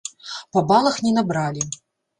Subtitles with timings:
[0.57, 1.71] Па балах не набралі.